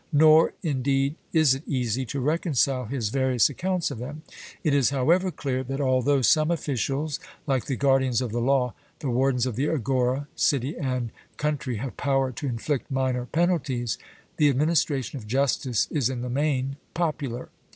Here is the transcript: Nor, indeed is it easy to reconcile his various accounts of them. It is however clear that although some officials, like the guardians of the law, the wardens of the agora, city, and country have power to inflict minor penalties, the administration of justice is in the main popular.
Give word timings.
Nor, 0.11 0.53
indeed 0.63 1.13
is 1.31 1.53
it 1.53 1.61
easy 1.67 2.07
to 2.07 2.19
reconcile 2.19 2.85
his 2.85 3.09
various 3.09 3.49
accounts 3.51 3.91
of 3.91 3.99
them. 3.99 4.23
It 4.63 4.73
is 4.73 4.89
however 4.89 5.29
clear 5.29 5.63
that 5.65 5.79
although 5.79 6.23
some 6.23 6.49
officials, 6.49 7.19
like 7.45 7.65
the 7.65 7.75
guardians 7.75 8.19
of 8.19 8.31
the 8.31 8.41
law, 8.41 8.73
the 8.97 9.11
wardens 9.11 9.45
of 9.45 9.55
the 9.55 9.69
agora, 9.69 10.27
city, 10.35 10.75
and 10.75 11.11
country 11.37 11.75
have 11.75 11.97
power 11.97 12.31
to 12.31 12.47
inflict 12.47 12.89
minor 12.89 13.27
penalties, 13.27 13.99
the 14.37 14.49
administration 14.49 15.17
of 15.19 15.27
justice 15.27 15.87
is 15.91 16.09
in 16.09 16.21
the 16.21 16.29
main 16.31 16.77
popular. 16.95 17.49